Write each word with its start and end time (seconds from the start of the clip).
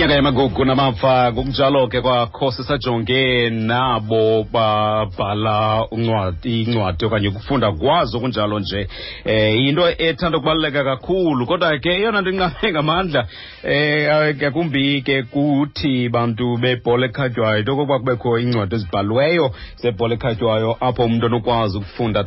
nyaka 0.00 0.14
yamagugu 0.14 0.64
namafa 0.64 1.32
ngokunjalo 1.32 1.86
ke 1.88 2.00
kwakho 2.00 2.52
sisajonge 2.52 3.50
nabo 3.50 4.46
babhala 4.52 5.86
incwadi 6.42 7.04
okanye 7.04 7.28
ukufunda 7.28 7.72
kwazo 7.72 8.20
kunjalo 8.20 8.58
nje. 8.58 8.88
Eh 9.24 9.56
yinto 9.56 9.88
ethanda 9.98 10.38
ukubaluleka 10.38 10.84
kakhulu 10.84 11.46
kodwa 11.46 11.78
ke 11.78 11.90
eyona 11.90 12.20
nto 12.20 12.30
inqame 12.30 12.72
ngamandla 12.72 13.26
eh 13.62 14.36
ngakumbi 14.36 15.02
ke 15.02 15.22
kuthi 15.22 16.08
bantu 16.08 16.56
bebhola 16.56 17.06
ekhatywayo 17.06 17.58
into 17.58 17.72
okokuba 17.72 17.98
kubekho 17.98 18.38
iincwadi 18.38 18.74
ezibhaliweyo 18.74 19.50
zebhola 19.76 20.14
ekhatywayo 20.14 20.76
apho 20.80 21.04
umntu 21.04 21.26
onokwazi 21.26 21.76
ukufunda 21.78 22.20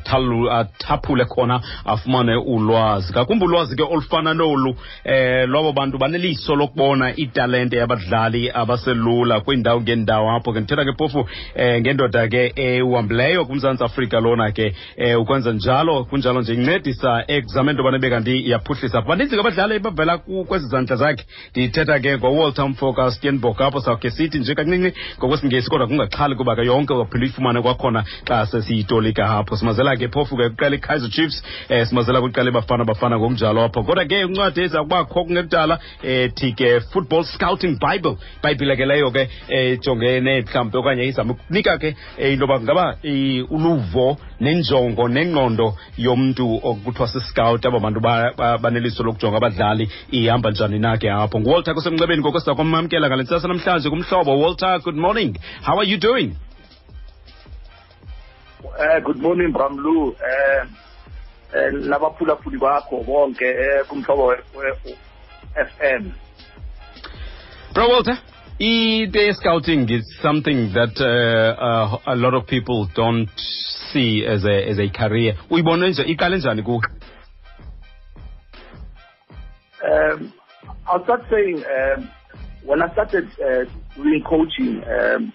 athaphule 0.51 1.25
khona 1.25 1.61
afumane 1.85 2.35
ulwazi. 2.35 3.11
Ngakumbi 3.13 3.45
ulwazi 3.45 3.75
ke 3.75 3.83
olufana 3.83 4.33
nolu 4.33 4.75
eh 5.03 5.49
lwabo 5.49 5.71
bantu 5.71 5.97
baneliso 5.97 6.55
lokubona 6.55 7.15
italente 7.15 7.62
yabadlali 7.71 8.51
abaselula 8.53 9.39
kwiindawo 9.39 9.81
ngeendawo 9.81 10.31
apho 10.31 10.53
ke 10.53 10.59
ndithetha 10.59 10.85
ke 10.85 10.93
phofu 10.97 11.27
eh 11.55 11.81
ngendoda 11.81 12.27
ke 12.27 12.53
ehambileyo 12.55 13.45
kumzantsi 13.45 13.83
afrika 13.83 14.19
lona 14.19 14.51
ke 14.51 14.75
eh 14.97 15.19
ukwenza 15.19 15.51
njalo 15.53 16.03
kunjalo 16.03 16.41
nje 16.41 16.53
incedisa 16.53 17.23
ekuzameni 17.27 17.73
into 17.73 17.83
yobana 17.83 17.97
ibe 17.97 18.09
kanti 18.09 18.39
iyaphuhlisa. 18.39 19.01
Baninzi 19.01 19.35
ke 19.35 19.39
abadlali 19.41 19.79
bavela 19.79 20.17
kwezi 20.17 20.67
zandla 20.67 20.95
zakhe. 20.95 21.25
Ndithetha 21.51 21.99
ke 21.99 22.17
ngowalter 22.17 22.69
mfoka 22.69 23.11
steenbok 23.11 23.61
apho 23.61 23.81
sawukhe 23.81 24.11
sithi 24.11 24.39
nje 24.39 24.55
kancinci 24.55 24.93
ngokwesingesi 25.17 25.69
kodwa 25.69 25.87
kungaxhali 25.87 26.35
kuba 26.35 26.55
ke 26.55 26.65
yonke 26.65 26.93
waphinda 26.93 27.25
uyifumane 27.25 27.61
kwakhona 27.61 28.03
xa 28.27 28.45
sesiyitolika 28.45 29.29
apho. 29.29 29.57
Simazela 29.57 29.95
ke 29.97 30.07
pofu 30.07 30.37
ke 30.37 30.49
kuqala 30.49 30.75
ikaizer 30.75 31.09
chiefs 31.09 31.43
eh 31.69 31.87
simazela 31.87 32.21
kuqala 32.21 32.51
bafana 32.51 32.85
bafana 32.85 33.17
ngokunjalo 33.17 33.63
apho. 33.63 33.83
Kodwa 33.83 34.05
ke 34.05 34.21
incwadi 34.21 34.61
eza 34.61 34.83
kubakho 34.83 35.25
kungekudala 35.25 35.79
eh 36.03 36.31
thi 36.35 36.53
ke 36.53 36.79
football 36.79 37.23
scouting 37.53 37.77
bible 37.79 38.17
ibhayibhile 38.39 38.75
ke 38.75 38.85
leyo 38.85 39.11
ke 39.11 39.29
ejongene 39.47 39.81
jongene 39.83 40.41
mhlawumbi 40.41 40.77
okanye 40.77 41.03
izama 41.05 41.33
ukunika 41.33 41.77
ke 41.77 41.95
eh, 42.17 42.33
into 42.33 42.45
yoba 42.45 42.59
ngaba 42.59 42.97
eh, 43.03 43.45
uluvo 43.51 44.17
nenjongo 44.39 45.07
nengqondo 45.07 45.75
yomntu 45.97 46.59
okuthiwa 46.63 47.07
siscout 47.07 47.65
aba 47.65 47.79
bantu 47.79 47.99
ba- 47.99 48.33
ba- 48.37 48.57
baneliso 48.57 49.03
lokujonga 49.03 49.37
abadlali 49.37 49.89
ihamba 50.11 50.51
njani 50.51 50.79
nake 50.79 51.11
apho. 51.11 51.39
Nguwalter 51.39 51.73
kusemnxebeni 51.73 52.21
ngoko 52.21 52.39
kwamamkela 52.55 53.07
ngale 53.07 53.23
ntsasa 53.23 53.47
namhlanje 53.47 53.89
kumhlobo. 53.89 54.39
Walter 54.39 54.79
good 54.83 54.95
morning. 54.95 55.37
How 55.61 55.77
are 55.79 55.85
you 55.89 55.97
doing? 55.97 56.35
Eh 58.79 59.01
good 59.03 59.17
morning 59.21 59.51
Bramlu. 59.53 60.15
Eh 60.17 60.63
eh 61.55 61.71
nabaphulaphuli 61.73 62.57
bakho 62.57 63.03
bonke 63.03 63.45
eh 63.45 63.85
kumhlobo 63.87 64.25
we- 64.27 64.97
FM 65.55 66.11
Bro 67.73 67.89
Walter, 67.89 68.19
e-day 68.59 69.31
scouting 69.31 69.89
is 69.89 70.05
something 70.21 70.71
that 70.73 70.93
uh, 71.01 71.59
uh, 71.59 72.13
a 72.13 72.15
lot 72.15 72.35
of 72.35 72.45
people 72.45 72.87
don't 72.93 73.27
see 73.91 74.23
as 74.27 74.45
a 74.45 74.69
as 74.69 74.77
a 74.77 74.89
career. 74.89 75.33
Uyibone 75.49 75.89
nje 75.89 76.03
iqale 76.03 76.37
njani 76.37 76.63
kuwe? 76.63 76.81
um 79.91 80.31
I'll 80.87 81.03
start 81.03 81.23
saying 81.31 81.63
um 81.65 82.09
when 82.63 82.81
I 82.83 82.91
started 82.93 83.27
uh, 83.41 83.65
doing 83.95 84.23
coaching 84.23 84.83
um 84.85 85.33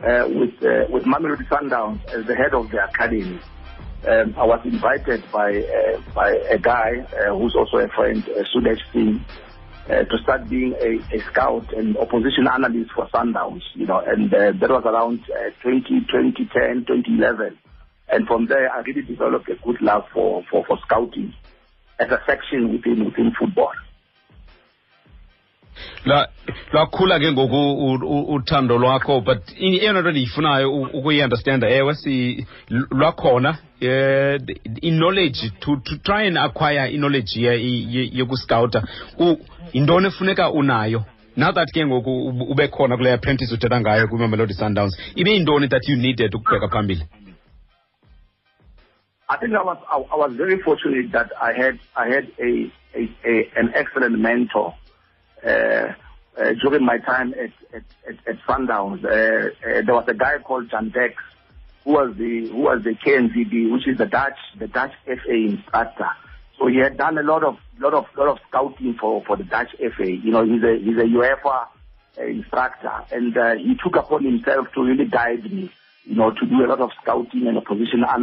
uh, 0.00 0.24
with 0.28 0.54
uh, 0.62 0.90
with 0.92 1.04
Mamelodi 1.04 1.46
Sundowns 1.48 2.00
as 2.12 2.26
the 2.26 2.34
head 2.34 2.54
of 2.54 2.70
the 2.70 2.82
academy 2.84 3.38
um, 4.06 4.34
I 4.36 4.44
was 4.44 4.60
invited 4.64 5.22
by 5.32 5.50
uh, 5.50 6.00
by 6.14 6.30
a 6.50 6.58
guy 6.58 6.90
uh, 7.12 7.38
who's 7.38 7.54
also 7.56 7.78
a 7.78 7.88
friend 7.88 8.22
uh, 8.28 8.42
Sudesh 8.52 8.82
Singh 8.92 9.24
uh, 9.88 10.04
to 10.04 10.18
start 10.22 10.48
being 10.48 10.74
a, 10.74 11.16
a 11.16 11.22
scout 11.30 11.72
and 11.72 11.96
opposition 11.96 12.46
analyst 12.52 12.90
for 12.94 13.06
Sundowns, 13.08 13.62
you 13.74 13.86
know, 13.86 14.00
and 14.00 14.32
uh, 14.32 14.52
that 14.60 14.70
was 14.70 14.84
around 14.84 15.20
uh, 15.30 15.50
20, 15.62 16.00
2010, 16.10 16.84
2011. 16.86 17.58
And 18.10 18.26
from 18.26 18.46
there, 18.46 18.70
I 18.70 18.80
really 18.80 19.02
developed 19.02 19.48
a 19.48 19.56
good 19.56 19.80
love 19.80 20.04
for, 20.12 20.44
for, 20.50 20.64
for 20.66 20.78
scouting 20.84 21.34
as 21.98 22.10
a 22.10 22.20
section 22.26 22.72
within, 22.72 23.04
within 23.04 23.32
football. 23.38 23.72
La 26.04 26.28
lwakhula 26.72 27.18
ke 27.18 27.32
ngoku 27.32 28.34
uthando 28.34 28.78
lwakho 28.78 29.20
but 29.20 29.42
eyona 29.60 30.00
nto 30.00 30.10
ndiyifunayo 30.10 30.72
ukuyiunderstanda 30.82 31.68
ewe 31.70 31.94
lwakhona 32.90 33.58
i-knowledge 34.82 35.50
to, 35.60 35.76
to 35.76 35.96
try 35.96 36.26
and 36.26 36.38
acquire 36.38 36.90
i-knowledge 36.90 37.40
yokuscouta 38.12 38.82
yintoni 39.72 40.06
efuneka 40.06 40.50
unayo? 40.50 41.04
Now 41.36 41.52
that 41.52 41.68
ke 41.72 41.86
ngoku 41.86 42.28
ube 42.50 42.68
khona 42.68 42.96
kule 42.96 43.12
apprentice 43.12 43.54
uthetha 43.54 43.80
ngayo 43.80 44.08
kwimamelodi 44.08 44.54
sundowns 44.54 44.98
ibe 45.14 45.30
yintoni 45.30 45.68
that 45.68 45.88
you 45.88 45.96
needed 45.96 46.34
ukubheka 46.34 46.68
phambili? 46.68 47.04
I 49.30 49.36
think 49.36 49.52
I 49.54 49.62
was 49.62 49.78
I, 49.90 49.96
I 50.14 50.16
was 50.16 50.32
very 50.36 50.58
fortunate 50.62 51.12
that 51.12 51.30
I 51.40 51.52
had 51.52 51.78
I 51.94 52.08
had 52.08 52.26
a, 52.40 52.72
a, 52.94 53.02
a 53.24 53.50
an 53.60 53.72
excellent 53.74 54.18
mentor 54.18 54.74
during 55.42 56.84
my 56.84 56.98
time 56.98 57.34
at 57.34 57.50
at, 57.74 57.82
at, 58.08 58.16
at 58.26 58.42
Sundowns. 58.46 59.04
Uh, 59.04 59.08
uh, 59.08 59.82
there 59.84 59.94
was 59.94 60.04
a 60.08 60.14
guy 60.14 60.38
called 60.38 60.70
Jan 60.70 60.90
Dex 60.90 61.14
who 61.84 61.92
was 61.92 62.16
the 62.16 62.48
who 62.48 62.58
was 62.58 62.82
the 62.84 62.94
KNVB, 62.94 63.72
which 63.72 63.88
is 63.88 63.98
the 63.98 64.06
Dutch 64.06 64.38
the 64.58 64.68
Dutch 64.68 64.92
FA 65.04 65.34
instructor. 65.34 66.08
So 66.58 66.66
he 66.66 66.78
had 66.78 66.96
done 66.96 67.18
a 67.18 67.22
lot 67.22 67.44
of 67.44 67.56
lot 67.78 67.94
of 67.94 68.06
lot 68.16 68.28
of 68.28 68.38
scouting 68.48 68.94
for 68.94 69.24
for 69.24 69.36
the 69.36 69.44
Dutch 69.44 69.74
FA. 69.96 70.10
You 70.10 70.30
know, 70.30 70.44
he's 70.44 70.62
a 70.62 70.78
he's 70.78 70.96
a 70.96 71.06
UEFA 71.06 71.66
uh, 72.18 72.24
instructor, 72.24 73.04
and 73.12 73.36
uh, 73.36 73.54
he 73.54 73.76
took 73.82 73.96
upon 73.96 74.24
himself 74.24 74.68
to 74.74 74.82
really 74.82 75.06
guide 75.06 75.44
me 75.44 75.70
you 76.04 76.14
know, 76.14 76.30
to 76.30 76.46
do 76.46 76.64
a 76.64 76.66
lot 76.66 76.80
of 76.80 76.90
scouting 77.02 77.46
and 77.46 77.58
opposition 77.58 78.02
uh, 78.02 78.16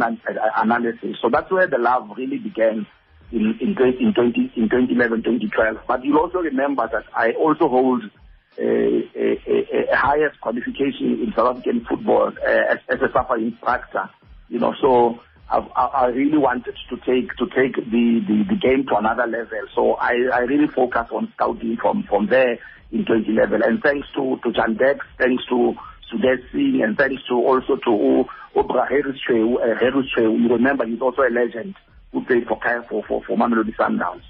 analysis. 0.56 1.16
So 1.22 1.28
that's 1.30 1.50
where 1.52 1.68
the 1.68 1.78
love 1.78 2.10
really 2.16 2.38
began 2.38 2.84
in, 3.32 3.58
in, 3.60 3.74
20, 3.74 4.04
in, 4.04 4.14
20, 4.14 4.52
in 4.56 4.68
2011, 4.68 5.22
2012. 5.22 5.78
But 5.86 6.04
you'll 6.04 6.18
also 6.18 6.38
remember 6.38 6.88
that 6.90 7.04
I 7.14 7.32
also 7.32 7.68
hold 7.68 8.04
a, 8.58 9.10
a, 9.14 9.92
a 9.92 9.96
highest 9.96 10.40
qualification 10.40 11.20
in 11.22 11.32
South 11.36 11.56
African 11.56 11.84
football 11.84 12.28
uh, 12.28 12.72
as, 12.72 12.78
as 12.88 13.00
a 13.00 13.12
SAFA 13.12 13.34
instructor. 13.34 14.10
You 14.48 14.60
know, 14.60 14.74
so 14.80 15.20
I, 15.50 15.58
I 15.58 16.06
really 16.06 16.38
wanted 16.38 16.76
to 16.90 16.96
take 16.96 17.34
to 17.36 17.46
take 17.46 17.76
the, 17.76 18.20
the, 18.26 18.44
the 18.48 18.56
game 18.56 18.86
to 18.88 18.96
another 18.96 19.26
level. 19.26 19.66
So 19.74 19.94
I, 19.94 20.14
I 20.32 20.38
really 20.40 20.68
focused 20.68 21.12
on 21.12 21.32
scouting 21.34 21.76
from, 21.80 22.04
from 22.08 22.26
there 22.28 22.58
in 22.92 23.04
2011. 23.04 23.62
And 23.62 23.82
thanks 23.82 24.06
to, 24.14 24.38
to 24.42 24.52
Jan 24.52 24.76
Dex, 24.76 25.04
thanks 25.18 25.44
to 25.48 25.74
Sudesh 26.12 26.42
Singh, 26.52 26.82
and 26.82 26.96
thanks 26.96 27.22
to 27.28 27.34
also 27.34 27.76
to 27.76 28.24
Obra 28.54 28.88
Harris 28.88 29.20
uh, 29.28 29.34
You 29.34 30.48
remember 30.48 30.86
he's 30.86 31.00
also 31.00 31.22
a 31.22 31.30
legend 31.30 31.74
who 32.16 32.24
played 32.24 32.46
for 32.48 32.58
for, 32.88 33.04
for, 33.04 33.22
for 33.24 33.36
Mamelodi 33.36 33.76
Sundowns. 33.76 34.22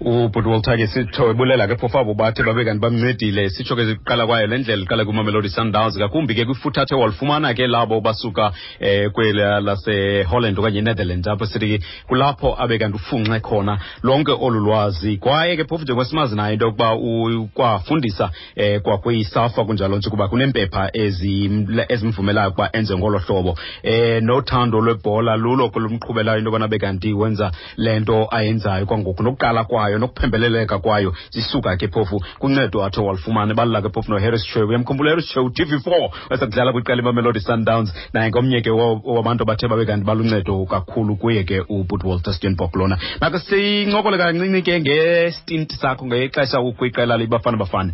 Ubhuti 0.00 0.86
sitho 0.86 1.30
ebulela 1.30 1.66
ke 1.66 1.76
phofu 1.76 1.98
abo 1.98 2.14
bathi 2.14 2.42
babe 2.42 2.64
kanti 2.64 2.80
bamncedile. 2.80 3.50
Sitsho 3.50 3.76
ke 3.76 3.84
ziqala 3.84 4.26
kwayo 4.26 4.46
le 4.46 4.58
ndlela 4.58 4.82
iqala 4.82 5.04
kwimamelodi 5.04 5.48
sundowns 5.48 5.96
ngakumbi 5.98 6.34
ke 6.34 6.44
kwifutha 6.44 6.82
athe 6.82 7.54
ke 7.54 7.66
labo 7.66 8.00
basuka 8.00 8.52
eh 8.80 9.10
kwela 9.10 9.60
laseholland 9.60 10.58
okanye 10.58 10.82
netherlands 10.82 11.26
apho 11.26 11.46
sithi 11.46 11.80
kulapho 12.06 12.54
abe 12.58 12.78
kanti 12.78 12.96
ufunxe 12.96 13.40
khona 13.40 13.78
lonke 14.02 14.32
olu 14.32 14.60
lwazi. 14.60 15.16
Kwaye 15.18 15.56
ke 15.56 15.64
phofu 15.64 15.82
njengosimazi 15.84 16.36
nayo 16.36 16.52
into 16.52 16.66
yokuba 16.66 16.94
ukwafundisa 16.94 18.30
eh 18.56 18.80
kwakwisafa 18.80 19.64
kunjalo 19.64 19.96
nje 19.96 20.10
kuba 20.10 20.28
kunempepha 20.28 20.90
ezimvumelayo 20.94 22.50
ukuba 22.50 22.70
enze 22.72 22.96
ngolo 22.96 23.18
hlobo. 23.18 23.58
Eh 23.82 24.22
nothando 24.22 24.80
lwebhola 24.80 25.36
lulo 25.36 25.70
kolumqhubelayo 25.70 26.38
into 26.38 26.50
yobana 26.50 26.68
bekanti 26.68 27.12
wenza 27.12 27.50
le 27.76 28.00
nto 28.00 28.28
ayenzayo 28.30 28.86
kwangoku. 28.86 29.22
Nokuqala 29.22 29.57
kwayo 29.64 29.98
nokuphembeleleka 29.98 30.78
kwayo 30.78 31.14
zisuka 31.30 31.76
ke 31.76 31.88
phofu 31.88 32.20
kuncedo 32.38 32.84
athe 32.84 33.00
walufumana 33.00 33.52
ebalula 33.52 33.82
ke 33.82 33.88
phofu 33.88 34.10
noharris 34.10 34.44
chew 34.52 34.68
uyamkhumbula 34.68 35.10
harris 35.10 35.28
chew 35.32 35.48
tv4 35.48 36.10
wasekudlala 36.30 36.72
kwiqela 36.72 37.02
imamelodi 37.02 37.40
sundowns. 37.40 37.94
Naye 38.12 38.30
ngomnye 38.30 38.60
ke 38.60 38.70
wabantu 38.70 39.42
abathe 39.42 39.68
babe 39.68 39.86
kanti 39.86 40.06
baluncedo 40.06 40.66
kakhulu 40.66 41.16
kuye 41.16 41.44
ke 41.44 41.60
ubut 41.68 42.04
walter 42.04 42.34
steenbok 42.34 42.76
lona. 42.76 42.98
Make 43.20 43.38
sincokole 43.38 44.18
kancinci 44.18 44.62
ke 44.62 44.80
ngestinti 44.80 45.76
sakho 45.76 46.06
ngexesha 46.06 46.60
ukwiqela 46.60 47.16
libafana 47.16 47.56
bafana. 47.56 47.92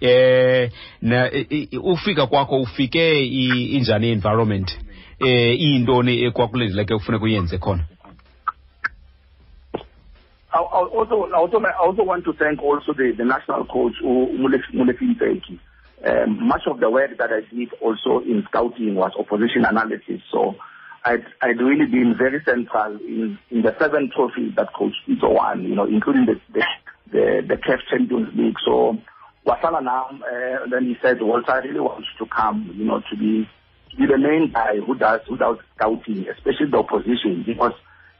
Eh 0.00 0.70
na 1.02 1.30
ufika 1.82 2.26
kwakho 2.26 2.60
ufike 2.60 3.26
injani 3.76 4.10
environment? 4.10 4.78
Eh 5.20 5.60
iintoni 5.60 6.22
ekwakulindeleke 6.24 6.94
kufuneka 6.94 7.24
uyenze 7.24 7.58
khona 7.58 7.84
I, 10.52 10.58
also, 10.58 11.24
I 11.24 11.36
also, 11.36 11.60
I 11.60 11.72
also 11.72 12.04
want 12.04 12.24
to 12.24 12.32
thank 12.32 12.62
also 12.62 12.92
the, 12.92 13.12
the 13.16 13.24
national 13.24 13.66
coach, 13.66 13.94
Molefi 14.02 14.74
Ntseki. 14.74 15.58
Um, 16.04 16.46
much 16.46 16.62
of 16.66 16.78
the 16.78 16.90
work 16.90 17.16
that 17.18 17.30
I 17.32 17.40
did 17.54 17.72
also 17.80 18.20
in 18.20 18.44
scouting 18.48 18.94
was 18.94 19.12
opposition 19.18 19.64
analysis. 19.64 20.20
So 20.30 20.54
I'd, 21.04 21.24
I'd 21.40 21.58
really 21.58 21.86
been 21.86 22.14
very 22.16 22.42
central 22.44 22.96
in, 22.96 23.38
in 23.50 23.62
the 23.62 23.74
seven 23.78 24.10
trophies 24.14 24.54
that 24.56 24.72
Coach 24.74 24.94
Pitso 25.08 25.34
won, 25.34 25.64
you 25.64 25.74
know, 25.74 25.86
including 25.86 26.26
the, 26.26 26.40
the, 26.52 26.64
the, 27.10 27.46
the 27.48 27.56
CAF 27.56 27.80
Champions 27.90 28.28
League. 28.36 28.56
So 28.64 28.98
wasala 29.46 29.80
nam 29.82 30.22
uh, 30.22 30.66
then 30.70 30.84
he 30.86 30.96
said 31.00 31.22
walter 31.22 31.52
i 31.52 31.58
really 31.58 31.80
want 31.80 32.04
you 32.04 32.26
to 32.26 32.30
come 32.34 32.68
you 32.74 32.84
know 32.84 33.00
to 33.08 33.16
be 33.16 33.48
to 33.90 33.96
be 33.96 34.06
the 34.06 34.18
main 34.18 34.50
guy 34.52 34.76
who 34.84 34.94
does 34.96 35.20
who 35.28 35.36
does 35.36 35.56
scouting 35.76 36.26
especially 36.28 36.68
the 36.68 36.76
opposition 36.76 37.44
because 37.46 37.72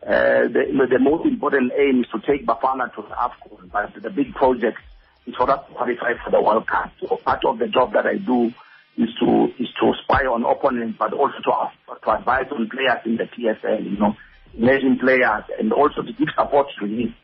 uh, 0.06 0.46
the, 0.46 0.86
the 0.88 0.98
most 1.00 1.26
important 1.26 1.72
aim 1.76 2.04
is 2.04 2.06
to 2.10 2.20
take 2.20 2.46
Bafana 2.46 2.94
to 2.94 3.02
the 3.02 3.08
AFCON, 3.08 3.70
but 3.72 4.02
the 4.02 4.10
big 4.10 4.34
project 4.34 4.78
is 5.26 5.34
for 5.34 5.50
us 5.50 5.66
to 5.66 5.74
qualify 5.74 6.12
for 6.24 6.30
the 6.30 6.40
World 6.40 6.66
Cup. 6.68 6.92
So 7.00 7.16
part 7.16 7.44
of 7.44 7.58
the 7.58 7.66
job 7.66 7.92
that 7.94 8.06
I 8.06 8.16
do 8.16 8.52
is 8.96 9.08
to 9.20 9.52
is 9.58 9.68
to 9.80 9.92
spy 10.04 10.24
on 10.26 10.44
opponents, 10.44 10.96
but 10.98 11.12
also 11.12 11.38
to 11.42 11.96
to 12.04 12.10
advise 12.12 12.46
on 12.52 12.68
players 12.70 13.00
in 13.04 13.16
the 13.16 13.24
PSL, 13.24 13.84
you 13.84 13.98
know, 13.98 14.16
emerging 14.56 14.98
players, 14.98 15.44
and 15.58 15.72
also 15.72 16.02
to 16.02 16.12
give 16.12 16.28
support 16.36 16.68
to 16.78 16.86
him 16.86 17.14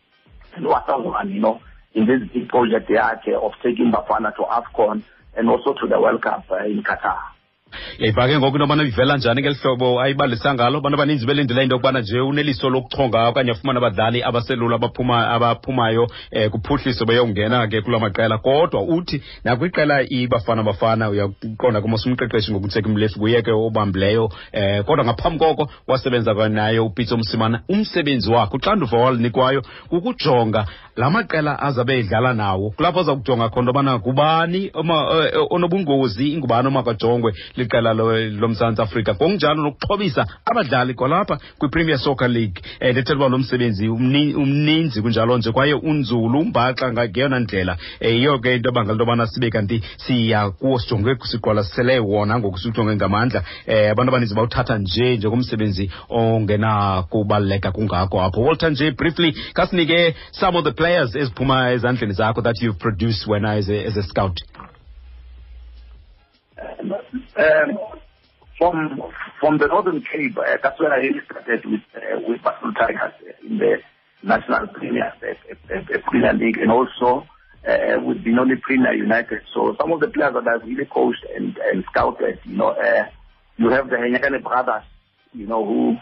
and 0.55 0.67
one, 0.67 1.31
you 1.33 1.41
know, 1.41 1.61
in 1.95 2.07
this 2.07 2.29
big 2.33 2.49
project 2.49 2.91
yakhe 2.91 3.33
of 3.35 3.53
taking 3.63 3.93
Bafana 3.93 4.35
to 4.37 4.43
AFCON 4.43 5.03
and 5.37 5.49
also 5.49 5.73
to 5.75 5.87
the 5.87 6.01
World 6.01 6.23
Cup 6.23 6.45
uh, 6.51 6.65
in 6.65 6.83
Qatar. 6.83 7.21
Yayiva 7.99 8.29
ke 8.29 8.39
ngoku 8.39 8.57
into 8.57 8.65
yobana 8.65 8.83
ivela 8.83 9.17
njani 9.17 9.41
ngeli 9.41 9.55
hlobo 9.55 10.01
ayibalisa 10.01 10.55
ngalo 10.55 10.79
abantu 10.79 10.97
abaninzi 10.97 11.27
belindela 11.27 11.63
into 11.63 11.75
yokubana 11.75 12.01
nje 12.01 12.21
uneliso 12.21 12.71
lokuchonga 12.71 13.29
okanye 13.29 13.51
afumana 13.51 13.79
abadlali 13.79 14.23
abaselula 14.23 14.77
abaphuma 14.77 15.31
abaphumayo 15.31 16.03
um 16.03 16.51
kuphuhliso 16.51 17.05
beyongena 17.05 17.67
ke 17.67 17.81
kula 17.81 17.99
maqela. 17.99 18.39
Kodwa 18.39 18.83
uthi 18.83 19.23
nakwiqela 19.45 20.03
ibafana 20.03 20.63
bafana 20.63 21.09
uyaqonda 21.11 21.81
kumos 21.81 22.07
umqeqeshi 22.07 22.53
ngokutheka 22.53 22.89
mlefu 22.89 23.19
kuye 23.19 23.43
ke 23.43 23.51
obambileyo 23.51 24.25
um 24.25 24.83
kodwa 24.85 25.05
ngaphambi 25.05 25.39
koko 25.39 25.69
wasebenza 25.87 26.35
kwanaye 26.35 26.79
upitso 26.79 27.17
msimana. 27.17 27.63
Umsebenzi 27.69 28.31
wakhe 28.31 28.57
uxanduva 28.57 28.99
walinikwayo 28.99 29.63
kukujonga 29.89 30.67
la 30.97 31.11
maqela 31.11 31.59
azabe 31.59 31.99
edlala 31.99 32.35
nawo. 32.35 32.71
Kulapho 32.71 33.01
aza 33.01 33.15
kujonga 33.15 33.49
khona 33.49 33.63
into 33.63 33.71
yobana 33.71 33.99
kubani 33.99 34.67
eh, 34.67 35.47
onobungozi 35.51 36.33
ingubani 36.33 36.69
omakajongwe 36.69 37.33
liqela 37.63 37.93
lo- 37.95 38.31
lomzantsi 38.31 38.83
afrika. 38.83 39.15
Ngokunjalo 39.15 39.63
nokuxhobisa 39.63 40.27
abadlali 40.51 40.95
kwalapha 40.95 41.39
kwi-premier 41.59 41.99
soccer 41.99 42.29
league. 42.29 42.63
Um 42.81 42.89
ndithetha 42.91 43.15
uba 43.15 43.29
lo 43.29 43.39
msebenzi 43.39 43.89
umni- 43.89 44.35
umninzi 44.35 45.03
kunjalo 45.03 45.39
nje 45.39 45.53
kwaye 45.53 45.75
unzulu 45.75 46.39
umbaxa 46.41 46.93
ngeyona 46.93 47.39
ndlela. 47.41 47.77
Um 48.01 48.09
yiyo 48.09 48.39
ke 48.39 48.55
into 48.57 48.69
ebangela 48.69 48.93
into 48.93 49.03
yobana 49.05 49.27
sibe 49.27 49.51
kanti 49.51 49.83
siya 49.97 50.51
kuwo 50.51 50.79
sijonge 50.79 51.17
siqwalasele 51.23 51.99
wona 51.99 52.39
ngoku 52.39 52.59
siwujonge 52.59 52.97
ngamandla. 52.97 53.43
Um 53.69 53.75
abantu 53.91 54.11
abaninzi 54.13 54.35
bawuthatha 54.35 54.79
nje 54.79 55.17
njengomsebenzi 55.17 55.91
ongenakubaluleka 56.09 57.73
kungako 57.73 58.23
apho. 58.23 58.41
Walter 58.43 58.71
nje 58.71 58.91
briefly 58.91 59.33
kasinike 59.55 60.15
some 60.33 60.59
of 60.59 60.65
the 60.65 60.73
players 60.73 61.15
eziphuma 61.17 61.71
ezandleni 61.73 62.13
zakho 62.13 62.43
that 62.43 62.63
you've 62.63 62.79
produced 62.79 63.27
when 63.29 63.45
as 63.45 63.69
a, 63.69 63.87
as 63.87 63.97
a 63.97 64.03
scout 64.03 64.41
Um, 67.37 67.79
from 68.59 69.03
from 69.41 69.59
the 69.59 69.67
Northern 69.67 70.03
Cape, 70.03 70.37
uh, 70.39 70.57
that's 70.63 70.79
where 70.79 70.93
I 70.93 70.99
really 70.99 71.21
started 71.25 71.65
with 71.65 71.81
uh, 71.97 72.21
with 72.27 72.43
Basel 72.43 72.73
Tigers 72.75 73.13
in 73.43 73.59
the 73.59 73.79
National 74.23 74.67
Premier 74.69 75.13
uh, 75.23 75.75
uh, 75.75 75.79
uh, 75.79 75.99
Premier 76.09 76.33
League, 76.33 76.59
and 76.59 76.71
also 76.71 77.27
uh, 77.67 78.01
with 78.01 78.23
Benoni 78.23 78.57
Premier 78.57 78.93
United. 78.93 79.43
So 79.55 79.77
some 79.81 79.93
of 79.93 80.01
the 80.01 80.09
players 80.09 80.35
that 80.35 80.47
I've 80.47 80.67
really 80.67 80.85
coached 80.85 81.25
and, 81.35 81.57
and 81.59 81.85
scouted, 81.91 82.39
you 82.45 82.57
know, 82.57 82.69
uh, 82.69 83.07
you 83.57 83.71
have 83.71 83.91
the 83.91 83.97
Henyekane 83.97 84.43
brothers, 84.43 84.85
you 85.33 85.47
know, 85.47 85.65
who 85.65 85.97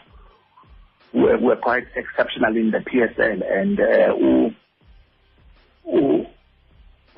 who 1.13 1.23
were, 1.23 1.39
were 1.39 1.57
quite 1.57 1.87
exceptional 1.97 2.57
in 2.57 2.71
the 2.71 2.79
PSL 2.79 3.43
and 3.59 3.81
uh, 3.81 4.17
who 4.17 4.51
who 5.85 6.27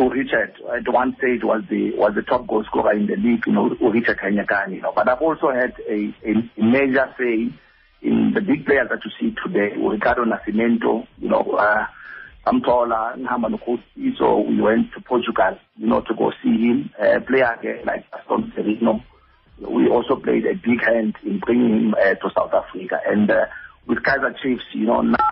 who 0.02 0.10
Richard 0.10 0.54
at 0.74 0.92
one 0.92 1.16
stage 1.18 1.42
was 1.42 1.62
the 1.70 1.92
was 1.94 2.14
the 2.14 2.22
top 2.22 2.46
goal 2.46 2.64
scorer 2.64 2.92
in 2.92 3.06
the 3.06 3.16
league, 3.16 3.44
you 3.46 3.52
know, 3.52 3.68
Richard 3.80 4.18
Henyekane, 4.18 4.74
you 4.74 4.80
know. 4.80 4.92
But 4.94 5.08
I've 5.08 5.22
also 5.22 5.50
had 5.50 5.74
a, 5.88 6.14
a, 6.24 6.62
major 6.62 7.14
say 7.18 7.52
in 8.02 8.32
the 8.34 8.40
big 8.40 8.66
players 8.66 8.88
that 8.90 9.00
you 9.04 9.10
see 9.20 9.36
today, 9.44 9.76
Ricardo 9.76 10.24
Nascimento, 10.24 11.06
you 11.18 11.28
know, 11.28 11.42
uh, 11.58 11.86
Amtola, 12.46 13.16
Nhama 13.16 13.54
Nkosi. 13.56 14.16
So 14.18 14.40
we 14.40 14.60
went 14.60 14.92
to 14.94 15.00
Portugal, 15.00 15.58
you 15.76 15.86
know, 15.86 16.00
to 16.00 16.14
go 16.14 16.32
see 16.42 16.50
him. 16.50 16.90
A 16.98 17.20
player 17.20 17.56
again 17.58 17.84
like 17.84 18.10
Gaston 18.10 18.52
Sirino. 18.56 19.04
We 19.58 19.88
also 19.88 20.16
played 20.16 20.44
a 20.46 20.54
big 20.54 20.82
hand 20.84 21.14
in 21.24 21.38
bringing 21.38 21.70
him 21.70 21.94
uh, 21.94 22.14
to 22.14 22.30
South 22.34 22.52
Africa. 22.52 22.98
And 23.06 23.30
uh, 23.30 23.46
with 23.86 23.98
Kaizer 23.98 24.34
Chiefs, 24.42 24.64
you 24.72 24.86
know, 24.86 25.02
now 25.02 25.30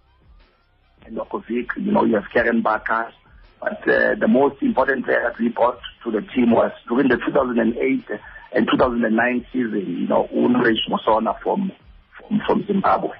and 1.07 1.17
Nurkovic, 1.17 1.71
you 1.77 1.91
know, 1.91 2.05
you 2.05 2.15
have 2.15 2.25
Kearyn 2.33 2.63
Baccus. 2.63 3.13
But 3.61 3.81
uh, 3.87 4.15
the 4.19 4.29
most 4.29 4.63
important 4.63 5.05
player 5.05 5.23
that 5.23 5.39
we 5.39 5.49
brought 5.49 5.79
to 6.05 6.11
the 6.11 6.23
team 6.35 6.51
was 6.51 6.73
during 6.89 7.09
the 7.09 7.17
2008 7.17 8.21
and 8.53 8.67
2009 8.67 9.47
season, 9.53 9.85
you 10.01 10.09
know, 10.09 10.29
Knowledge 10.33 10.89
Musona 10.89 11.39
from, 11.43 11.71
from, 12.19 12.41
from 12.47 12.65
Zimbabwe. 12.67 13.11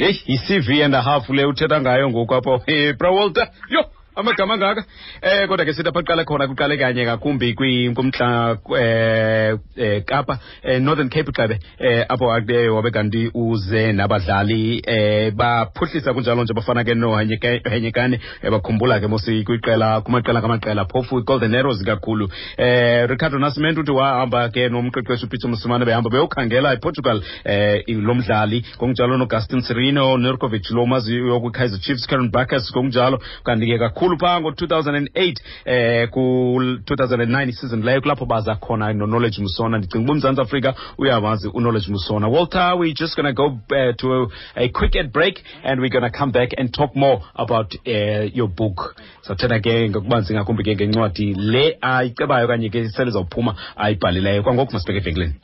heyi 0.00 0.22
yi-cv 0.26 0.84
and 0.84 0.94
a 0.94 1.02
half 1.02 1.28
le 1.28 1.44
uthetha 1.44 1.80
ngayo 1.80 2.10
ngoku 2.10 2.34
apho 2.34 2.60
bra 2.98 3.10
walter 3.10 3.48
yho 3.68 3.84
amagama 4.16 4.54
angaka? 4.54 4.84
Eh 5.22 5.48
kodwa 5.48 5.64
ke 5.64 5.72
sithi 5.72 5.88
apha 5.88 6.02
qala 6.02 6.24
khona 6.24 6.46
kuqale 6.46 6.76
kanye 6.76 7.04
ngakumbi 7.04 7.54
kumntla 7.54 8.58
eh 8.76 9.56
eh 9.76 10.02
kapa 10.04 10.38
eh 10.62 10.80
northern 10.82 11.08
cape 11.08 11.30
gxebe 11.32 11.58
eh 11.78 12.04
apho 12.08 12.32
ake 12.32 12.68
wabe 12.68 12.90
kanti 12.90 13.30
uze 13.34 13.92
nabadlali 13.92 14.82
eh 14.84 15.30
baphuhlisa 15.32 16.12
kunjalo 16.14 16.42
nje 16.44 16.54
bafana 16.54 16.84
ke 16.84 16.94
nohenyekane 16.94 18.20
eh, 18.42 18.50
bakhumbula 18.50 19.00
ke 19.00 19.06
mosi 19.06 19.44
kwiqela 19.44 20.00
kumaqela 20.00 20.40
ngamaqela 20.40 20.84
phofu 20.84 21.22
golden 21.24 21.54
arrows 21.54 21.82
kakhulu. 21.84 22.28
Eh 22.58 23.06
ricardo 23.08 23.38
nascimento 23.38 23.80
uthi 23.80 23.92
wahamba 23.92 24.48
ke 24.48 24.68
nomqeqeshi 24.68 25.24
upeter 25.26 25.50
msimane 25.50 25.84
behamba 25.84 26.10
beyokhangela 26.10 26.74
iportugal 26.74 27.22
eh 27.44 27.84
lo 27.86 28.14
mdlali. 28.14 28.64
Ngokunjalo 28.76 29.16
nogustin 29.16 29.62
serino 29.62 30.18
nerkovic 30.18 30.70
lo 30.70 30.86
maziyo 30.86 31.40
kwi-kaizer 31.40 31.80
chiefs 31.80 32.06
karen 32.06 32.30
bakers 32.30 32.70
ngokunjalo. 32.72 33.20
Kanti 33.44 33.66
ke 33.66 33.78
kakhulu 33.78 33.99
phaa 34.20 34.40
ngo-2008 34.40 35.36
eh 35.64 36.08
ku-2009 36.10 37.52
season 37.52 37.82
leyo 37.82 38.00
kulapho 38.00 38.26
baza 38.26 38.54
khona 38.54 38.92
no-knowledge 38.92 39.42
musona. 39.42 39.78
Ndicinga 39.78 40.04
uba 40.04 40.12
umzantsi 40.12 40.42
afrika 40.42 40.74
uyawazi 40.98 41.48
uknowledge 41.48 41.90
musona. 41.92 42.28
Walter 42.28 42.74
we 42.78 42.92
just 42.92 43.16
gonna 43.16 43.32
go 43.32 43.46
uh, 43.46 43.92
to 43.96 44.12
a, 44.12 44.28
a 44.56 44.68
quick 44.68 44.96
ad 44.96 45.12
break 45.12 45.42
and 45.64 45.80
we're 45.80 45.90
gonna 45.90 46.10
come 46.10 46.32
back 46.32 46.50
and 46.58 46.72
talk 46.72 46.96
more 46.96 47.20
about 47.34 47.74
uh, 47.86 48.24
your 48.34 48.48
book. 48.48 48.96
Sawuthetha 49.22 49.60
ke 49.60 49.90
ngokubanzi 49.90 50.34
ngakumbi 50.34 50.64
ke 50.64 50.76
ngencwadi 50.76 51.34
le 51.34 51.78
ayicebayo 51.80 52.46
kanye 52.48 52.68
ke 52.68 52.88
sele 52.88 53.10
zawuphuma 53.10 53.54
ayibhalileyo. 53.76 54.42
Kwangoku 54.42 54.72
masibeke 54.72 54.98
evenkileni 54.98 55.34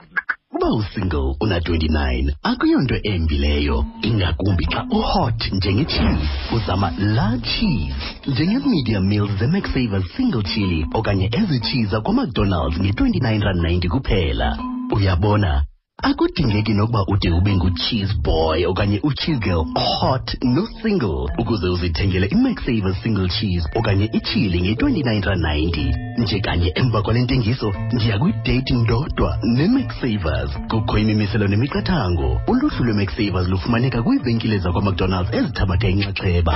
uba 0.54 0.68
usingle 0.72 1.34
una-29 1.40 2.32
akuyonto 2.50 2.96
embileyo 3.12 3.84
ingakumbi 4.08 4.64
xa 4.72 4.80
uhot 4.98 5.40
njenge-cheese 5.52 6.28
uzama 6.56 6.88
la 7.16 7.38
cheese. 7.50 8.02
Njenge-medium 8.26 9.04
meals 9.08 9.30
ze-maxsavers 9.38 10.06
single 10.16 10.42
chili 10.42 10.86
okanye 10.94 11.26
ezi 11.38 11.60
cheese 11.60 12.00
kwamacdonalds 12.04 12.78
nge-29 12.80 13.42
rand 13.46 13.60
90 13.60 13.88
kuphela. 13.88 14.58
Uyabona 14.94 15.64
akudingeki 16.02 16.72
nokuba 16.74 17.04
ude 17.08 17.30
ube 17.30 17.56
ngucheese 17.56 18.14
boy 18.24 18.66
okanye 18.66 19.00
u-cheese 19.02 19.40
girl 19.40 19.64
hot 19.74 20.36
no-single 20.44 21.28
ukuze 21.38 21.68
uzithengele 21.68 22.26
i-maxsavers 22.26 23.02
single 23.02 23.28
cheese 23.28 23.68
okanye 23.74 24.04
ichili 24.12 24.60
nge-29 24.60 25.24
rand 25.24 25.44
90 25.44 26.18
nje 26.18 26.40
kanye 26.40 26.72
emva 26.74 27.02
kwale 27.02 27.20
ntengiso 27.22 27.74
ndiya 27.92 28.18
kwidate 28.18 28.74
ndodwa 28.74 29.38
ne-maxsavers 29.42 30.50
kukho 30.70 30.98
imimiselo 30.98 31.48
nemiqathango. 31.48 32.40
Uluhlu 32.48 32.84
lwe-maxsavers 32.84 33.48
lufumaneka 33.48 34.02
kwiivenkile 34.02 34.58
zakwamacdonalds 34.58 35.34
ezithabatha 35.34 35.88
inxaxheba 35.88 36.52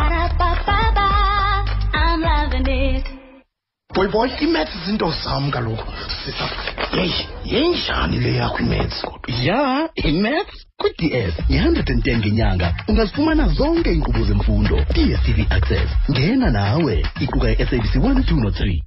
boy 3.94 4.08
boy 4.08 4.28
imaths 4.40 4.76
zinto 4.86 5.10
zam 5.24 5.50
kaloku. 5.50 5.84
Sisa 6.24 6.48
yeyi 6.96 7.26
yenjani 7.44 8.18
le 8.18 8.34
yakho 8.36 8.58
imaths 8.58 9.02
kodwa 9.02 9.34
ya 9.42 9.88
imaths 9.94 10.66
kwi-ds 10.76 11.34
yi-110 11.48 12.18
ngenyanga. 12.18 12.74
Ungazifumana 12.88 13.48
zonke 13.48 13.92
iinkqubo 13.92 14.24
zemfundo 14.24 14.76
dstv 14.94 15.38
access. 15.50 15.90
Ngena 16.10 16.50
nawe 16.50 17.06
iquka 17.20 17.50
i-sabc 17.50 17.94
1 17.96 18.14
2 18.14 18.40
no-3 18.42 18.80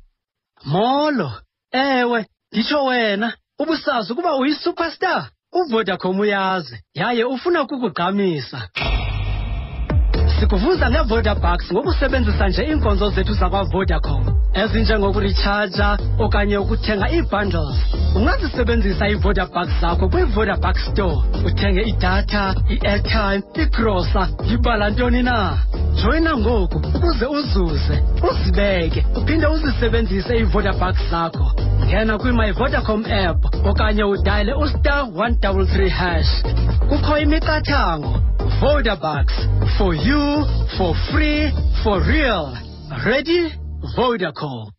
molo 0.65 1.31
ewe 1.71 2.25
nditsho 2.51 2.85
wena 2.85 3.33
ubusazi 3.59 4.13
ukuba 4.13 4.35
uyisuperstar. 4.35 5.29
Uvodacom 5.55 6.19
uyazi 6.19 6.77
yaye 6.93 7.23
ufuna 7.23 7.61
ukukugqamisa 7.61 8.69
sikuvuza 10.43 10.89
ngevodabucks 10.89 11.71
ngokusebenzisa 11.71 12.47
nje 12.47 12.63
iinkonzo 12.63 13.09
zethu 13.09 13.33
zakwavodacom. 13.33 14.23
Ezinjengokuritshaja 14.53 15.97
okanye 16.19 16.57
ukuthenga 16.57 17.07
ii-bundles. 17.11 17.77
Ungazisebenzisa 18.15 19.09
ii-vodabucks 19.09 19.79
zakho 19.81 20.09
kwi-vodabuck 20.09 20.77
store. 20.77 21.17
Uthenge 21.45 21.81
idatha 21.81 22.55
i-airtime 22.69 23.43
igrosa 23.63 24.27
ibala 24.53 24.89
ntoni 24.89 25.23
na? 25.23 25.57
Joyina 26.03 26.37
ngoku 26.37 26.77
ukuze 26.77 27.25
uzuze 27.25 28.03
uzibeke 28.29 29.05
uphinde 29.15 29.47
uzisebenzise 29.47 30.37
ii-vodabucks 30.37 31.09
zakho. 31.11 31.51
Ngena 31.85 32.17
kwimyvodacom 32.17 33.05
app 33.05 33.65
okanye 33.65 34.03
udayile 34.03 34.53
ustar 34.53 35.03
133 35.03 35.89
hash. 35.89 36.43
Kukho 36.89 37.17
imiqathango 37.17 38.22
vodabucks 38.61 39.35
for 39.77 39.93
you 39.93 40.45
for 40.77 40.93
free 41.11 41.51
for 41.83 41.99
real. 42.05 42.55
Ready? 43.05 43.51
Vodacom 43.97 44.69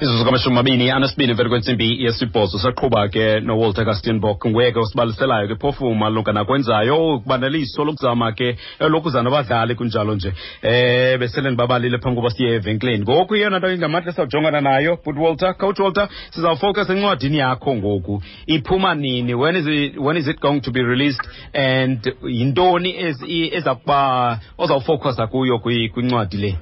mizuzu 0.00 0.24
kamashumi 0.24 0.54
mabini 0.54 0.90
anesibini 0.90 1.32
vele 1.34 1.48
kwentsimbi 1.48 2.04
yesibhozo 2.04 2.58
saqhuba 2.58 3.08
ke 3.08 3.40
nowalter 3.40 3.84
kastenbok 3.84 4.46
ngweke 4.46 4.78
osibaliselayo 4.78 5.48
ke 5.48 5.54
phofu 5.54 5.94
malunga 5.94 6.32
nakwenzayo 6.32 7.18
kubaneliso 7.18 7.84
lokuzama 7.84 8.32
ke 8.32 8.48
eh, 8.48 8.90
lokuza 8.90 9.22
nabadlali 9.22 9.74
kunjalo 9.74 10.14
nje. 10.14 10.32
Eh 10.62 11.18
besele 11.18 11.50
ndibabalile 11.50 11.98
phambi 11.98 12.16
koba 12.16 12.30
siye 12.30 12.54
evenkileni. 12.54 13.02
Ngoku 13.02 13.36
iyona 13.36 13.58
nto 13.58 13.72
ingamandla 13.72 14.08
esizawujongana 14.10 14.60
nayo 14.60 14.98
but 15.04 15.16
walter 15.16 15.54
coach 15.56 15.78
walter 15.78 16.08
sizawufocus 16.30 16.90
encwadini 16.90 17.38
yakho 17.38 17.74
ngoku. 17.76 18.22
Iphuma 18.46 18.94
nini? 18.94 19.34
When 19.34 19.56
is 19.56 19.66
it, 19.66 19.98
when 20.00 20.16
is 20.16 20.28
it 20.28 20.40
going 20.40 20.60
to 20.60 20.70
be 20.70 20.82
released? 20.82 21.22
And 21.54 22.14
yintoni 22.28 22.96
ezakuba 22.98 23.56
ezakuba 23.56 23.56
eza 23.56 23.74
kuba 23.74 24.40
ozawufocusa 24.58 25.26
kuyo 25.26 25.56
kwi- 25.58 25.88
kwincwadi 25.90 26.36
le? 26.36 26.58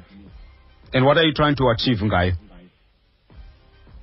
And 0.92 1.04
what 1.06 1.16
are 1.18 1.26
you 1.26 1.32
trying 1.32 1.54
to 1.54 1.70
achieve 1.70 2.04
ngayo 2.04 2.32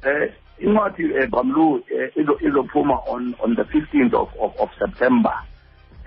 Uh, 0.04 0.28
incwadi 0.60 1.06
uh, 1.06 1.26
Bamlu 1.28 1.80
uh, 1.80 2.42
izophuma 2.42 3.08
on 3.08 3.36
on 3.44 3.56
the 3.56 3.64
15th 3.64 4.14
of, 4.14 4.30
of, 4.40 4.56
of 4.60 4.70
September. 4.80 5.34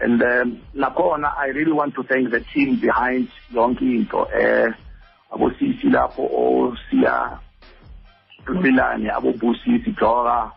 And 0.00 0.23
um, 0.23 0.62
nakhona 0.75 1.37
I 1.37 1.47
really 1.49 1.73
want 1.73 1.94
to 1.97 2.02
thank 2.04 2.30
the 2.30 2.40
team 2.54 2.80
behind 2.80 3.28
yonke 3.52 3.82
into 3.82 4.26
eh 4.32 4.73
abosisi 5.32 5.90
lapho 5.90 6.25
osiya 6.30 7.38
Milani 8.47 9.11
abobusisi 9.11 9.94
Dora 9.99 10.52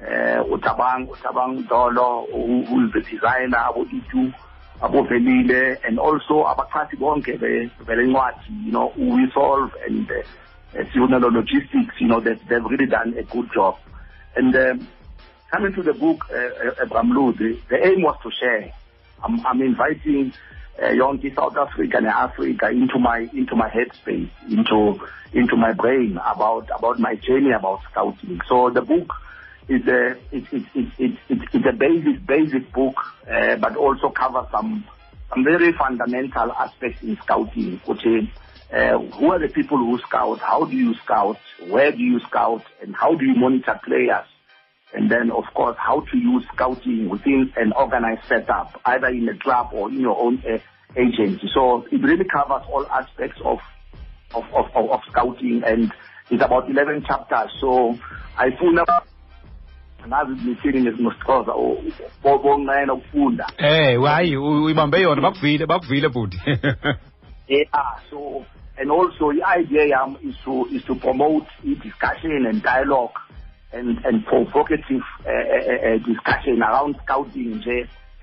eh 0.00 0.40
utabang 0.48 1.08
utabang 1.08 1.68
Dolo 1.68 2.26
who 2.32 2.86
is 2.86 2.92
the 2.92 3.00
designer 3.00 3.58
abo 3.68 3.84
itu 3.84 4.32
abovelile 4.80 5.76
and 5.84 5.98
also 5.98 6.44
abaqhathi 6.44 6.96
bonke 6.96 7.38
be 7.38 7.70
belencwadi 7.84 8.64
you 8.64 8.72
know 8.72 8.92
we 8.96 9.30
solve 9.32 9.70
and 9.86 10.10
uh, 10.10 10.14
Siunelo 10.84 11.32
Logistics, 11.32 11.94
you 11.98 12.08
know, 12.08 12.20
that 12.20 12.38
they've 12.48 12.64
really 12.64 12.86
done 12.86 13.14
a 13.18 13.22
good 13.22 13.50
job. 13.52 13.78
And 14.34 14.54
um, 14.54 14.88
coming 15.50 15.72
to 15.74 15.82
the 15.82 15.94
book, 15.94 16.26
uh, 16.30 16.36
uh, 16.36 16.86
Bramlu, 16.86 17.36
the, 17.38 17.58
the 17.68 17.86
aim 17.86 18.02
was 18.02 18.16
to 18.22 18.30
share. 18.30 18.72
I'm, 19.22 19.44
I'm 19.46 19.62
inviting 19.62 20.32
uh, 20.82 20.90
young 20.90 21.20
South 21.34 21.56
Africa 21.56 21.96
and 21.98 22.06
Africa 22.06 22.68
into 22.68 22.98
my 22.98 23.28
into 23.32 23.56
my 23.56 23.68
headspace, 23.70 24.28
into 24.50 25.00
into 25.32 25.56
my 25.56 25.72
brain 25.72 26.18
about 26.24 26.68
about 26.76 26.98
my 26.98 27.14
journey 27.14 27.52
about 27.52 27.80
scouting. 27.90 28.40
So 28.48 28.70
the 28.70 28.82
book 28.82 29.12
is 29.68 29.86
a 29.86 30.16
it's 30.30 30.46
it's 30.52 30.66
it's 30.74 30.92
it's, 30.98 31.18
it's, 31.28 31.42
it's 31.54 31.66
a 31.66 31.72
basic 31.72 32.26
basic 32.26 32.72
book, 32.72 32.96
uh, 33.30 33.56
but 33.56 33.76
also 33.76 34.10
covers 34.10 34.46
some 34.50 34.84
some 35.30 35.44
very 35.44 35.72
fundamental 35.72 36.52
aspects 36.52 37.02
in 37.02 37.16
scouting, 37.22 37.80
which 37.86 38.04
is 38.04 38.28
uh, 38.72 38.98
who 38.98 39.32
are 39.32 39.38
the 39.38 39.48
people 39.48 39.78
who 39.78 39.98
scout, 39.98 40.38
how 40.40 40.64
do 40.64 40.76
you 40.76 40.94
scout, 41.04 41.38
where 41.68 41.92
do 41.92 41.98
you 41.98 42.20
scout, 42.20 42.62
and 42.82 42.94
how 42.94 43.14
do 43.14 43.24
you 43.24 43.34
monitor 43.34 43.80
players. 43.84 44.26
And 44.94 45.10
then, 45.10 45.30
of 45.30 45.44
course, 45.54 45.76
how 45.78 46.00
to 46.00 46.16
use 46.16 46.44
scouting 46.54 47.08
within 47.08 47.52
an 47.56 47.72
organized 47.72 48.24
setup, 48.28 48.80
either 48.86 49.08
in 49.08 49.28
a 49.28 49.36
club 49.38 49.70
or 49.72 49.88
in 49.90 50.00
your 50.00 50.18
own 50.18 50.42
uh, 50.48 50.58
agency. 50.96 51.48
So 51.52 51.84
it 51.90 52.02
really 52.02 52.24
covers 52.24 52.62
all 52.68 52.86
aspects 52.86 53.40
of 53.44 53.58
of, 54.34 54.44
of, 54.54 54.66
of, 54.74 54.90
of 54.90 55.00
scouting, 55.10 55.62
and 55.64 55.92
it's 56.30 56.42
about 56.42 56.68
11 56.68 57.04
chapters. 57.06 57.50
So 57.60 57.96
I 58.36 58.50
feel 58.50 58.72
ngazi 60.06 60.32
nithini 60.44 60.80
ngesimosixhosa 60.82 61.52
bonqena 62.22 62.94
ukufunda 62.94 63.46
Eh, 63.58 64.02
hayi 64.02 64.36
uyibambe 64.36 65.00
yona 65.00 65.22
bakuvile 65.22 65.66
bakuvile 65.66 66.08
bhuti. 66.08 66.38
Yeah, 67.48 67.64
so 68.10 68.44
and 68.78 68.90
also 68.90 69.32
the 69.32 69.42
idea 69.46 69.86
yam 69.86 70.16
is 70.22 70.34
to 70.44 70.66
is 70.72 70.82
to 70.84 70.94
promote 70.96 71.46
discussion 71.62 72.46
and 72.46 72.62
dialogue 72.62 73.14
and 73.72 73.98
and 74.04 74.24
provocative 74.26 75.02
uh, 75.24 75.30
uh, 75.30 75.94
uh, 75.94 75.98
discussion 76.04 76.62
around 76.62 76.96
scouting 77.04 77.62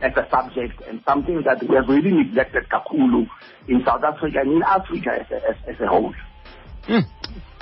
as 0.01 0.11
a 0.17 0.27
subject 0.29 0.81
and 0.87 1.01
something 1.07 1.41
that 1.45 1.61
we 1.67 1.75
have 1.75 1.87
really 1.87 2.11
neglected 2.11 2.67
kakulu 2.69 3.25
in 3.67 3.81
South 3.85 4.03
Africa 4.03 4.39
and 4.41 4.51
in 4.51 4.63
Africa 4.63 5.11
as 5.21 5.31
a, 5.31 5.35
as, 5.35 5.55
as 5.67 5.81
a 5.81 5.87
whole. 5.87 6.13
Hmm. 6.85 6.99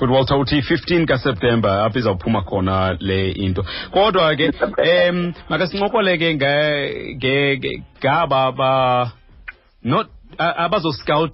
but 0.00 0.10
Walter 0.10 0.34
uthi 0.34 0.60
15 0.62 1.06
kaSeptember 1.06 1.86
apho 1.86 1.98
izawuphuma 1.98 2.42
khona 2.42 2.96
le 3.00 3.30
into. 3.30 3.62
Kodwa 3.92 4.34
ke 4.36 4.50
em 4.82 5.32
makasincokole 5.48 6.18
ke 6.18 6.34
ngaba 8.02 8.52
ba 8.52 9.12
not 9.84 10.08
a- 10.38 10.56
abazo 10.64 10.90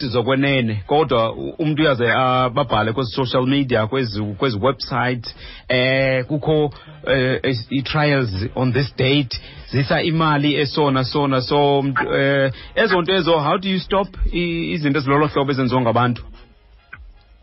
zokwenene 0.09 0.83
kodwa 0.87 1.33
umntu 1.59 1.83
uyaze 1.83 2.07
babhale 2.55 2.93
kwezi 2.93 3.11
social 3.12 3.47
media 3.47 3.87
kwezi 3.87 4.23
kwezi 4.23 4.59
website 4.62 5.35
eh 5.69 6.25
kukho 6.26 6.71
eh, 7.07 7.40
i-trials 7.71 8.47
on 8.55 8.73
this 8.73 8.97
date 8.97 9.40
zisa 9.71 10.02
imali 10.02 10.55
esona 10.55 11.05
sona 11.05 11.40
so 11.40 11.85
eh 12.17 12.52
ezo 12.75 13.02
nto 13.02 13.14
ezo 13.14 13.38
how 13.40 13.59
do 13.59 13.69
you 13.69 13.78
stop 13.81 14.09
izinto 14.33 14.99
ezilolo 14.99 15.26
hlobo 15.26 15.50
ezenziwa 15.52 15.81
ngabantu 15.81 16.23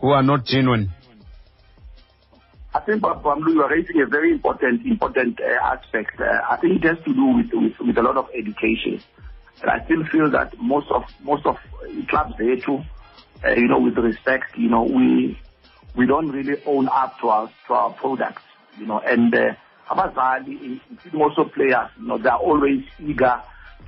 who 0.01 0.13
are 0.15 0.27
not 0.27 0.45
genuine 0.51 0.87
I 2.77 2.81
think, 2.81 3.01
Bamlu, 3.01 3.53
you 3.53 3.63
are 3.63 3.69
raising 3.69 4.01
a 4.01 4.05
very 4.05 4.31
important, 4.33 4.85
important 4.85 5.39
uh, 5.39 5.65
aspect. 5.73 6.19
Uh, 6.19 6.25
I 6.53 6.57
think 6.59 6.83
it 6.83 6.87
has 6.89 6.97
to 7.05 7.13
do 7.13 7.25
with, 7.37 7.47
with, 7.53 7.79
with 7.87 7.97
a 7.97 8.01
lot 8.01 8.17
of 8.17 8.25
education. 8.37 8.99
And 9.61 9.71
I 9.71 9.83
still 9.85 10.05
feel 10.11 10.29
that 10.31 10.53
most 10.59 10.91
of, 10.91 11.03
most 11.23 11.45
of 11.45 11.57
clubs 12.07 12.33
there 12.37 12.57
too, 12.57 12.83
uh, 13.43 13.51
you 13.51 13.67
know, 13.67 13.79
with 13.79 13.97
respect, 13.97 14.57
you 14.57 14.69
know, 14.69 14.83
we, 14.83 15.39
we 15.95 16.05
don't 16.05 16.29
really 16.29 16.61
own 16.65 16.87
up 16.87 17.19
to 17.21 17.29
our, 17.29 17.49
to 17.67 17.73
our 17.73 17.93
products, 17.93 18.43
you 18.77 18.85
know, 18.85 18.99
and, 18.99 19.33
uh, 19.33 19.53
abazali, 19.89 20.79
including 20.89 21.21
also 21.21 21.45
players, 21.45 21.89
you 21.99 22.07
know, 22.07 22.17
they're 22.17 22.33
always 22.33 22.83
eager 22.99 23.41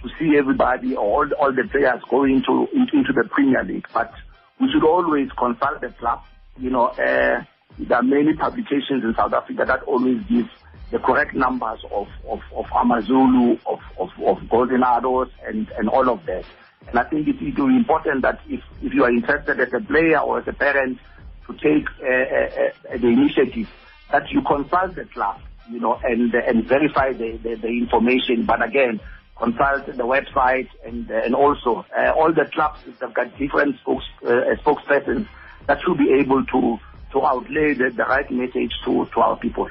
to 0.03 0.09
see 0.19 0.37
everybody 0.37 0.95
or 0.95 1.25
all, 1.25 1.33
all 1.39 1.51
the 1.53 1.67
players 1.69 2.01
going 2.09 2.35
into, 2.35 2.67
into, 2.73 2.97
into 2.97 3.13
the 3.13 3.27
Premier 3.29 3.63
League. 3.63 3.87
But 3.93 4.13
we 4.59 4.71
should 4.71 4.83
always 4.83 5.29
consult 5.37 5.81
the 5.81 5.89
club, 5.89 6.21
you 6.59 6.69
know, 6.69 6.85
uh, 6.85 7.43
there 7.79 7.97
are 7.97 8.03
many 8.03 8.33
publications 8.33 9.03
in 9.03 9.13
South 9.15 9.33
Africa 9.33 9.65
that 9.65 9.83
always 9.83 10.21
give 10.29 10.47
the 10.91 10.99
correct 10.99 11.33
numbers 11.33 11.79
of, 11.91 12.07
of, 12.29 12.39
of 12.55 12.65
Amazulu, 12.75 13.57
of, 13.65 13.79
of, 13.99 14.09
of 14.25 14.49
Golden 14.49 14.83
Arrows, 14.83 15.29
and, 15.45 15.69
and 15.77 15.89
all 15.89 16.09
of 16.09 16.25
that. 16.25 16.45
And 16.87 16.97
I 16.97 17.03
think 17.03 17.27
it 17.27 17.43
is 17.43 17.57
important 17.57 18.21
that 18.21 18.39
if, 18.47 18.61
if 18.81 18.93
you 18.93 19.03
are 19.03 19.09
interested 19.09 19.59
as 19.59 19.73
a 19.73 19.81
player 19.81 20.19
or 20.19 20.39
as 20.39 20.47
a 20.47 20.53
parent 20.53 20.99
to 21.47 21.53
take 21.53 21.87
uh, 22.01 22.07
uh, 22.07 22.93
uh, 22.93 22.97
the 22.97 23.07
initiative, 23.07 23.67
that 24.11 24.29
you 24.31 24.41
consult 24.41 24.95
the 24.95 25.03
club, 25.13 25.41
you 25.69 25.81
know, 25.81 25.99
and, 26.01 26.33
and 26.33 26.65
verify 26.65 27.11
the, 27.11 27.37
the, 27.43 27.55
the 27.55 27.67
information. 27.67 28.45
But 28.45 28.63
again, 28.63 29.01
consult 29.37 29.85
the 29.87 30.03
website 30.03 30.69
and, 30.85 31.09
and 31.09 31.35
also 31.35 31.85
uh, 31.97 32.11
all 32.11 32.33
the 32.33 32.49
clubs 32.53 32.79
have 33.01 33.13
got 33.13 33.37
different 33.37 33.77
spokes, 33.81 34.05
uh, 34.25 34.55
spokespersons 34.63 35.27
that 35.67 35.79
should 35.85 35.97
be 35.97 36.13
able 36.21 36.45
to, 36.45 36.77
to 37.11 37.25
outlay 37.25 37.73
the, 37.73 37.91
the 37.95 38.03
right 38.03 38.29
message 38.31 38.71
to, 38.85 39.05
to 39.13 39.19
our 39.19 39.37
people. 39.37 39.69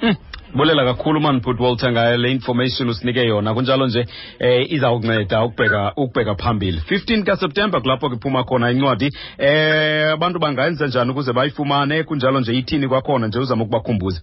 Hmm. 0.00 0.14
bulela 0.54 0.84
kakhulu 0.84 1.20
manput 1.20 1.60
walter 1.60 1.92
ngayo 1.92 2.16
le 2.16 2.30
information 2.32 2.88
usinike 2.88 3.26
yona. 3.26 3.54
Kunjalo 3.54 3.86
nje 3.86 4.06
eh 4.38 4.72
izawunceda 4.72 5.44
ukubheka 5.44 5.92
ukubheka 5.96 6.34
phambili. 6.34 6.78
15 6.90 7.24
kaseptemba 7.24 7.80
kulapho 7.80 8.10
ke 8.10 8.16
iphuma 8.16 8.44
khona 8.44 8.70
incwadi 8.70 9.10
eh 9.38 10.12
abantu 10.12 10.38
bangayenza 10.38 10.86
njani 10.86 11.10
ukuze 11.10 11.32
bayifumane? 11.32 12.02
Kunjalo 12.02 12.40
nje 12.40 12.52
ithini 12.58 12.88
kwakhona 12.88 13.26
nje 13.26 13.38
uzama 13.38 13.64
ukubakhumbuza? 13.64 14.20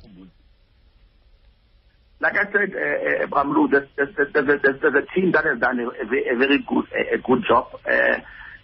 Like 2.23 2.37
I 2.37 2.45
said, 2.53 2.71
uh, 2.71 3.67
there's, 3.69 3.89
there's, 4.31 4.95
a, 4.95 5.13
team 5.13 5.33
that 5.33 5.43
has 5.43 5.59
done 5.59 5.77
a, 5.81 5.89
a, 5.89 6.37
very 6.37 6.63
good 6.65 6.85
a, 6.95 7.17
good 7.17 7.43
job. 7.45 7.67
Uh, 7.85 8.19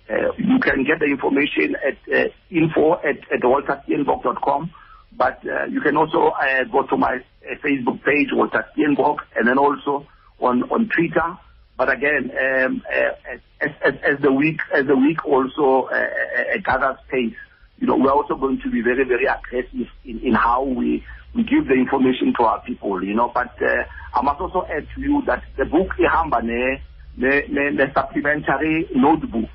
uh, 0.10 0.32
you 0.38 0.60
can 0.64 0.86
get 0.86 1.00
the 1.00 1.06
information 1.12 1.76
at 1.76 1.98
uh, 2.08 2.30
info 2.50 2.94
at, 3.04 3.20
at 3.30 3.42
waltersteenbok.com, 3.44 4.72
but 5.20 5.46
uh, 5.46 5.66
you 5.66 5.82
can 5.82 5.98
also 5.98 6.30
uh, 6.30 6.64
go 6.72 6.84
to 6.84 6.96
my 6.96 7.18
uh, 7.18 7.56
Facebook 7.62 8.02
page, 8.06 8.30
Walter 8.32 8.66
Steenbok, 8.72 9.18
and 9.36 9.48
then 9.48 9.58
also 9.58 10.08
on, 10.40 10.64
on 10.72 10.90
Twitter. 10.96 11.38
But 11.78 11.92
again, 11.92 12.32
um, 12.32 12.82
uh, 12.90 13.36
as, 13.62 13.72
as, 13.84 13.94
as 14.02 14.22
the 14.22 14.32
week 14.32 14.62
as 14.74 14.88
the 14.88 14.96
week 14.96 15.26
also 15.26 15.90
uh, 15.92 15.96
uh, 15.96 16.58
gathers 16.64 16.98
pace, 17.12 17.36
you 17.80 17.88
know, 17.88 17.98
we're 17.98 18.12
also 18.12 18.36
going 18.36 18.62
to 18.62 18.72
be 18.72 18.82
very 18.82 19.04
very 19.04 19.26
aggressive 19.26 19.88
in, 20.06 20.20
in 20.22 20.34
how 20.34 20.64
we 20.64 21.04
we 21.36 21.44
give 21.44 21.68
the 21.68 21.74
information 21.74 22.34
to 22.38 22.44
our 22.46 22.62
people, 22.62 23.04
you 23.04 23.14
know. 23.14 23.30
But 23.34 23.54
I 23.62 24.22
must 24.22 24.40
also 24.40 24.66
add 24.66 24.88
to 24.96 25.02
you 25.02 25.22
that 25.28 25.44
the 25.58 25.66
book 25.66 25.90
ihamba 26.00 26.42
ne 26.42 26.82
ne 27.18 27.44
ne, 27.50 27.72
ne 27.72 27.94
supplementary 27.94 28.90
notebook. 28.96 29.50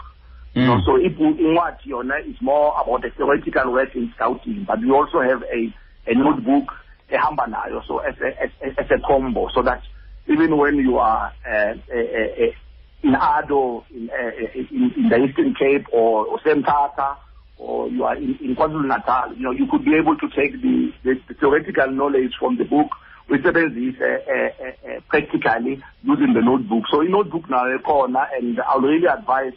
You 0.55 0.67
know, 0.67 0.77
Mm. 0.77 0.85
so 0.85 0.93
incwadi 0.99 1.87
yona 1.91 2.21
is 2.27 2.41
more 2.41 2.75
about 2.81 3.03
the 3.03 3.11
theoretical 3.11 3.73
work 3.73 3.95
in 3.97 4.13
scouting, 4.15 4.65
but 4.67 4.79
we 4.81 4.91
also 4.91 5.21
have 5.21 5.43
a 5.53 5.75
a 6.07 6.15
notebook 6.15 6.73
ehamba 7.11 7.47
nayo, 7.49 7.83
so 7.87 7.99
as 7.99 8.15
a 8.21 8.43
as, 8.43 8.51
a- 8.63 8.81
as 8.81 8.91
a 8.91 8.99
combo, 9.07 9.49
so 9.49 9.63
that 9.63 9.83
even 10.29 10.57
when 10.57 10.77
you 10.77 10.99
are 10.99 11.33
uh, 11.47 11.75
uh, 11.93 11.99
uh, 11.99 12.53
in 13.03 13.15
Ado, 13.15 13.83
in, 13.95 14.09
uh, 14.11 14.31
in, 14.55 14.93
in 14.97 15.09
the 15.11 15.25
Eastern 15.25 15.55
Cape, 15.55 15.87
or, 15.93 16.25
or 16.27 16.39
Sempata, 16.39 17.17
or 17.59 17.89
you 17.89 18.05
are 18.05 18.17
in, 18.17 18.37
in 18.41 18.57
KwaZulu 18.57 18.87
Natal, 18.87 19.35
you 19.37 19.43
know, 19.43 19.51
you 19.51 19.67
could 19.71 19.85
be 19.85 19.95
able 19.95 20.17
to 20.17 20.29
take 20.31 20.53
the, 20.63 20.93
the, 21.03 21.21
the 21.29 21.35
theoretical 21.35 21.91
knowledge 21.91 22.33
from 22.39 22.57
the 22.57 22.65
book 22.65 22.89
with 23.29 23.45
uh, 23.45 23.51
uh, 23.51 23.53
uh, 23.53 24.97
uh, 24.97 25.01
practically 25.09 25.83
using 26.03 26.33
the 26.33 26.41
notebook. 26.41 26.85
So 26.91 27.01
in 27.03 27.11
notebook 27.11 27.49
now, 27.51 27.67
corner, 27.85 28.27
and 28.39 28.59
I'll 28.61 28.81
really 28.81 29.07
advise 29.07 29.53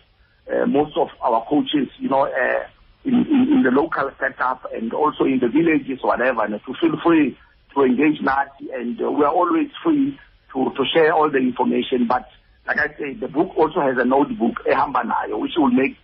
uh, 0.52 0.66
most 0.66 0.96
of 0.98 1.10
our 1.22 1.46
coaches, 1.50 1.88
you 2.00 2.10
know, 2.10 2.26
uh, 2.26 2.64
in, 3.06 3.14
in, 3.14 3.42
in 3.58 3.64
the 3.64 3.72
local 3.72 4.12
setup 4.20 4.66
and 4.74 4.94
also 4.94 5.24
in 5.24 5.40
the 5.40 5.48
villages, 5.48 6.00
whatever, 6.02 6.44
and 6.44 6.54
to 6.66 6.74
feel 6.80 6.96
free 7.04 7.38
to 7.74 7.84
engage 7.84 8.22
Nati, 8.22 8.72
and 8.74 9.00
uh, 9.02 9.12
we 9.12 9.24
are 9.24 9.34
always 9.34 9.70
free 9.84 10.18
to, 10.54 10.66
to 10.76 10.84
share 10.94 11.14
all 11.14 11.30
the 11.30 11.38
information. 11.38 12.08
But 12.08 12.28
like 12.66 12.80
I 12.80 12.88
say, 12.98 13.14
the 13.14 13.28
book 13.28 13.52
also 13.58 13.82
has 13.82 13.96
a 13.98 14.06
notebook, 14.06 14.56
ehamba 14.66 15.04
nayo, 15.04 15.40
which 15.40 15.52
will 15.58 15.70
make 15.72 15.96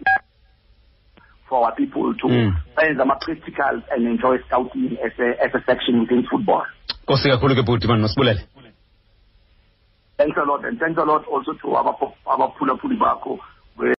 for 1.50 1.66
our 1.66 1.76
people 1.76 2.14
to 2.14 2.28
Mm. 2.28 2.56
find 2.76 2.98
some 2.98 3.12
practicals 3.22 3.84
and 3.92 4.08
enjoy 4.08 4.38
scouting 4.48 4.98
as 5.04 5.12
a, 5.20 5.44
as 5.44 5.52
a 5.54 5.64
section 5.66 6.00
within 6.02 6.26
football. 6.30 6.64
Nkosi 7.06 7.30
kakhulu 7.30 7.56
ke 7.56 7.66
bhuti. 7.66 7.88
Thanks 10.18 10.38
a 10.38 10.46
lot, 10.46 10.64
and 10.66 10.80
thanks 10.80 10.98
a 10.98 11.04
lot 11.04 11.26
also 11.28 11.54
to 11.54 11.76
our 11.76 11.98
our 12.28 12.54
Pula 12.58 12.78
Puli 12.80 12.98
Bako 12.98 13.40